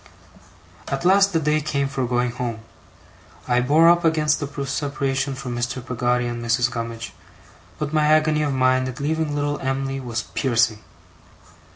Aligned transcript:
At 0.87 1.05
last 1.05 1.31
the 1.31 1.39
day 1.39 1.61
came 1.61 1.87
for 1.87 2.07
going 2.07 2.31
home. 2.31 2.61
I 3.47 3.61
bore 3.61 3.87
up 3.87 4.03
against 4.03 4.39
the 4.39 4.47
separation 4.65 5.35
from 5.35 5.55
Mr. 5.55 5.79
Peggotty 5.85 6.25
and 6.25 6.43
Mrs. 6.43 6.71
Gummidge, 6.71 7.13
but 7.77 7.93
my 7.93 8.05
agony 8.07 8.41
of 8.41 8.51
mind 8.51 8.87
at 8.87 8.99
leaving 8.99 9.35
little 9.35 9.59
Em'ly 9.59 9.99
was 9.99 10.23
piercing. 10.33 10.83